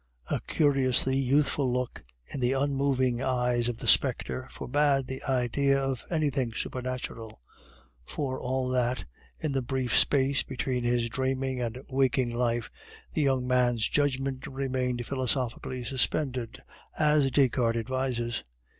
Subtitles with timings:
[0.31, 6.07] A curiously youthful look in the unmoving eyes of the spectre forbade the idea of
[6.09, 9.05] anything supernatural; but for all that,
[9.39, 12.71] in the brief space between his dreaming and waking life,
[13.13, 16.63] the young man's judgment remained philosophically suspended,
[16.97, 18.43] as Descartes advises.